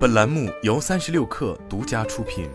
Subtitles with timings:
[0.00, 2.48] 本栏目由三十六氪独家出品。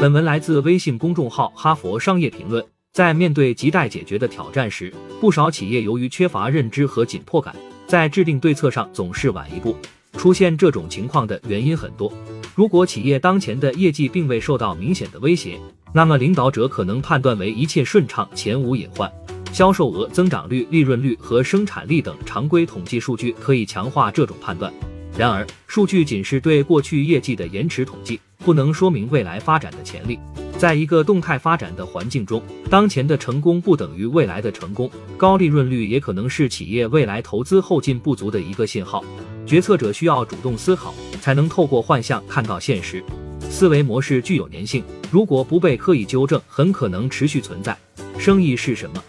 [0.00, 2.62] 本文来自微信公众号《哈佛商业评论》。
[2.92, 7.56] 在面对亟待解决的挑战时，不少企业由于缺乏认知和紧迫感，
[7.88, 9.76] 在制定对策上总是晚一步。
[10.12, 12.12] 出现这种情况的原因很多。
[12.54, 15.58] 如果企业当前的业绩并未受到明显的威胁，
[15.92, 19.12] 那么领导者可能判断为一切顺畅，前无隐患。
[19.52, 24.72] 销售额、增长率、利润率和生产力等常规统计数据可以强化这种判断。
[25.16, 30.18] 然而，数据仅是对过去业绩的延迟统计，不能说明未来发展的潜力。
[30.56, 39.04] 在一个动态发展的环境中，当前的成功不等于未来的成功，高利润率也可能是企业未来投资后劲不足的一个信号。
[39.44, 43.04] 决策者需要主动思考，才能透过幻象看到现实。
[43.50, 47.76] 思维模式具有粘性，如果不被刻意纠正，很可能持续存在。
[48.18, 49.02] 生意是什么？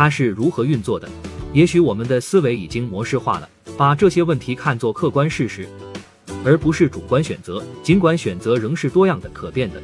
[0.00, 1.06] 它是如何运作的？
[1.52, 3.46] 也许我们的思维已经模式化了，
[3.76, 5.68] 把这些问题看作客观事实，
[6.42, 7.62] 而不是主观选择。
[7.82, 9.76] 尽管选择仍是多样的、可变的。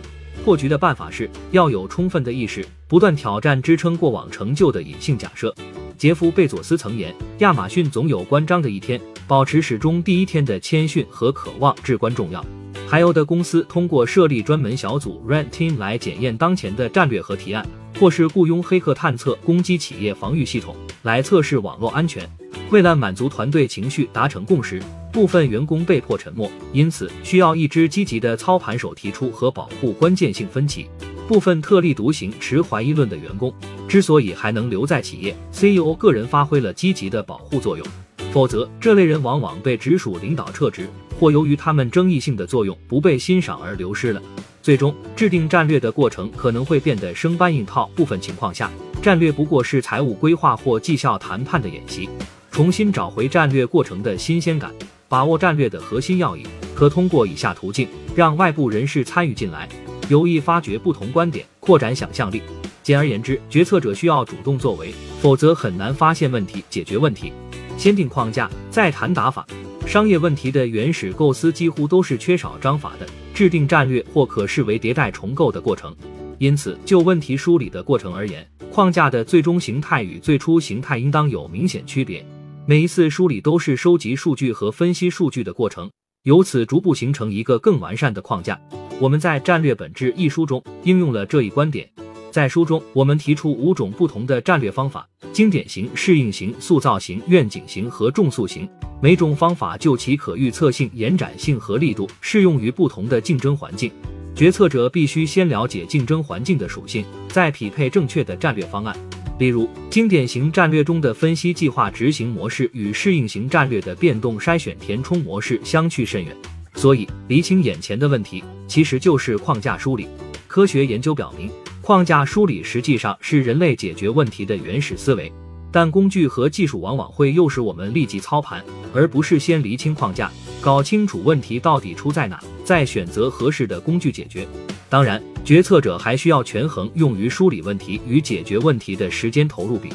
[0.42, 5.54] 破局的办法是要有充分的意识，不断挑战支撑过往成就的隐性假设。
[5.98, 12.42] 杰夫·贝佐斯曾言：“亚马逊总有关张的一天，保持始终第一天的谦逊和渴望至关重要。”
[12.88, 17.66] 还有的公司通过设立专门小组 （Red Team） 来检验当前的战略和提案。
[17.98, 22.28] 或是雇佣黑客探测攻击企业防御系统来测试网络安全。
[22.70, 30.86] 为了满足团队情绪，达成共识，部分员工被迫沉默，因此需要一支积极的操盘手提出和保护关键性分歧。
[31.28, 33.52] 部分特立独行、持怀疑论的员工
[33.88, 37.86] 之所以还能留在企业，CEO 个人发挥了积极的保护作用，
[38.32, 44.22] 否则这类人往往被直属领导撤职，或由于他们争议性的作用不被欣赏而流失了。
[44.66, 48.68] 最终制定战略的过程可能会变得生搬硬套，部分情况下，
[49.00, 52.08] 战略不过是财务规划或绩效谈判的演习。
[52.50, 54.74] 重新找回战略过程的新鲜感，
[55.08, 57.86] 把握战略的核心要义，可通过以下途径
[58.16, 59.68] 让外部人士参与进来，
[60.08, 62.42] 有意发掘不同观点，扩展想象力。
[62.82, 67.32] 简而言之，决策者需要主动作为，否则很难发现问题、解决问题。
[67.78, 69.46] 先定框架，再谈打法。
[69.86, 73.06] 商业问题的原始构思几乎都是缺少章法的。
[73.36, 75.94] 制定战略或可视为迭代重构的过程，
[76.38, 82.24] 因此就问题梳理的过程而言，框架的最终形态与最初形态应当有明显区别。
[82.64, 85.90] 每一次梳理都是收集数据和分析数据的过程，
[86.22, 88.58] 由此逐步形成一个更完善的框架。
[88.98, 91.86] 我们在《战略本质》一书中应用了这一观点。
[92.32, 98.66] 在书中，我们提出五种不同的战略方法：经典型、适应型、塑造型、愿景型和重塑型。
[99.00, 103.90] 每种方法就其可预测性、延展性和力度，适用于不同的竞争环境。
[104.34, 108.96] 决策者必须先了解竞争环境的属性，再匹配正确的战略方案。
[109.38, 116.34] 例如，经典型战略中的分析计划执行模式与适应型战略的变动筛选填充模式相去甚远。
[116.74, 120.08] 所以，厘清眼前的问题，其实就是框架梳理。
[120.46, 121.50] 科学研究表明，
[121.82, 125.30] 框架梳理实际上是人类解决问题的原始思维。
[125.76, 128.64] 但工具和技术往往会诱使我们立即操盘，
[128.94, 134.48] 而不是先厘清框架，搞清楚问题到底出在哪，再选择合适的工具解决。
[134.88, 139.90] 当然，决策者还需要权衡用于梳理问题与解决问题的时间投入比。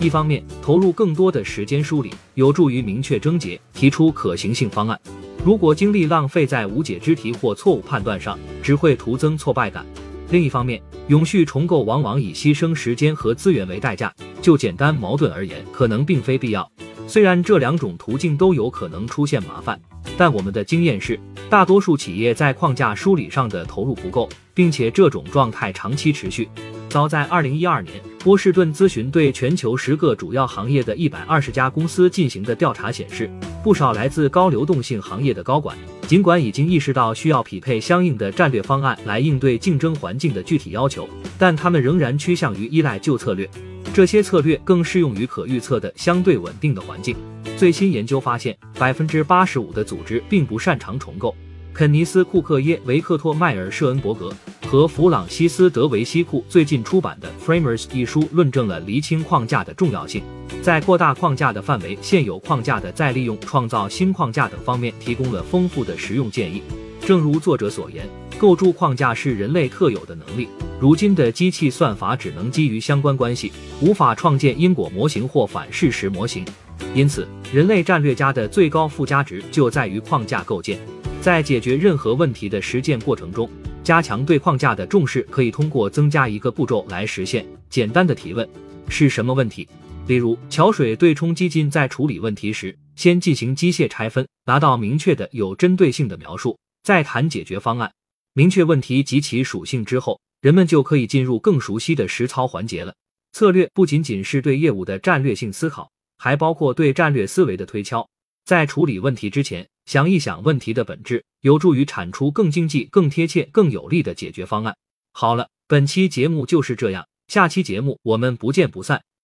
[0.00, 4.98] 一方面，投入更多的时间梳理，有助于明确症结，提出可行性方案。
[5.44, 9.84] 如果精力浪费在无解之题或错误判断上，只会徒增挫败感。
[10.30, 14.12] 另一方面，永续重构往往以牺牲时间和资源为代价。
[14.42, 16.70] 就简单矛盾而言，可能并非必要。
[17.08, 19.80] 虽然这两种途径都有可能出现麻烦，
[20.16, 26.48] 但我们的经验是，大多数企业在框架梳理上的投入不够，并且这种状态长期持续。
[26.88, 33.30] 早在二零一二年，波士顿咨询对全球十个主要行业的一百二十家公司进行的调查显示，
[33.62, 35.76] 不少来自高流动性行业的高管，
[36.06, 43.48] 尽管已经意识到需要匹配相应的战略方案来应对竞争环境的具体要求，但他们仍然趋向于依赖旧策略。
[43.92, 47.16] 这些策略更适用于可预测的相对稳定的环境。
[47.56, 51.34] 最新研究发现，百分之八十五的组织并不擅长重构。
[51.72, 54.32] 肯尼斯·库克耶、维克托·迈尔舍恩伯格
[54.66, 60.22] 和弗朗西斯·德维西库最近出版的《Framers》一书论证了厘清框架的重要性，
[60.60, 66.62] 在扩大框架的范围、现有框架的再利用、创造新框架等方面提供了丰富的实用建议。
[67.00, 68.08] 正如作者所言，
[68.38, 70.48] 构筑框架是人类特有的能力。
[70.80, 76.44] 如今的机器算法只能基于相关关系，无法创建因果模型或反事实模型。
[76.92, 80.76] 因此，人类战略家的最高附加值就在于框架构建。
[81.20, 83.48] 在解决任何问题的实践过程中，
[83.86, 87.46] 加强对框架的重视，可以通过增加一个步骤来实现。
[87.70, 88.44] 简单的提问：
[88.88, 89.68] 是什么问题？
[90.08, 97.92] 例如，桥水对冲基金在处理问题时，先进行机械拆分，拿到明确的、有针对性的描述，再谈解决方案。
[98.32, 102.92] 明确问题及其属性之后，人们就可以进入更熟悉的实操环节了。
[103.34, 108.04] 策略不仅仅是对业务的战略性思考，还包括对战略思维的推敲。
[108.44, 114.76] 在处理问题之前，想一想问题的本质，有助于产出更经济、更贴切、更有力的解决方案。
[115.12, 119.06] 好了，本期节目就是这样，下期节目我们不见不散。